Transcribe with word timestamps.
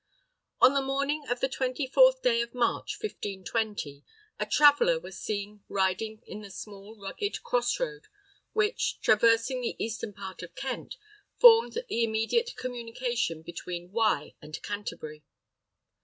On 0.59 0.73
the 0.73 0.81
morning 0.81 1.27
of 1.29 1.41
the 1.41 1.47
24th 1.47 2.23
day 2.23 2.41
of 2.41 2.55
March, 2.55 2.97
1520, 2.99 4.03
a 4.39 4.45
traveller 4.47 4.99
was 4.99 5.19
seen 5.19 5.63
riding 5.69 6.23
in 6.25 6.41
the 6.41 6.49
small, 6.49 6.99
rugged 6.99 7.43
cross 7.43 7.79
road 7.79 8.07
which, 8.51 8.99
traversing 9.01 9.61
the 9.61 9.75
eastern 9.77 10.11
part 10.11 10.41
of 10.41 10.55
Kent, 10.55 10.97
formed 11.37 11.73
the 11.87 12.03
immediate 12.03 12.55
communication 12.55 13.43
between 13.43 13.91
Wye 13.91 14.33
and 14.41 14.59
Canterbury. 14.63 15.23